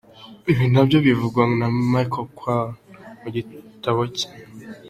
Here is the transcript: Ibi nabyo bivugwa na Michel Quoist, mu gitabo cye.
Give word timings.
Ibi 0.51 0.65
nabyo 0.73 0.97
bivugwa 1.05 1.41
na 1.59 1.67
Michel 1.91 2.27
Quoist, 2.35 2.79
mu 3.21 3.27
gitabo 3.35 4.01
cye. 4.17 4.27